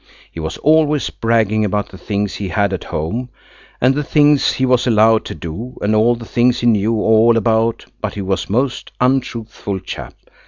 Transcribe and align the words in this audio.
He 0.31 0.39
was 0.39 0.57
always 0.57 1.11
bragging 1.11 1.63
about 1.63 1.89
the 1.89 1.97
things 1.99 2.33
he 2.33 2.47
had 2.47 2.73
at 2.73 2.85
home, 2.85 3.29
and 3.79 3.93
the 3.93 4.03
things 4.03 4.53
he 4.53 4.65
was 4.65 4.87
allowed 4.87 5.25
to 5.25 5.35
do, 5.35 5.77
and 5.79 5.93
all 5.93 6.15
the 6.15 6.25
things 6.25 6.61
he 6.61 6.65
knew 6.65 6.95
all 6.99 7.37
about, 7.37 7.85
but 8.01 8.15
he 8.15 8.21
was 8.23 8.49
a 8.49 8.51
most 8.51 8.91
untruthful 8.99 9.79
chap. 9.81 10.15